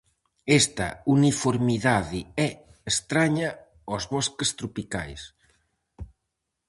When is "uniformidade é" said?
1.15-2.49